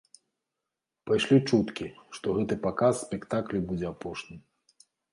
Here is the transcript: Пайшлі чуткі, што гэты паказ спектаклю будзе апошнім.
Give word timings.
Пайшлі 1.09 1.37
чуткі, 1.49 1.87
што 2.17 2.27
гэты 2.39 2.59
паказ 2.67 2.93
спектаклю 3.05 3.65
будзе 3.71 3.87
апошнім. 3.95 4.47